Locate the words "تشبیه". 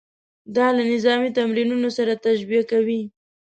2.25-2.63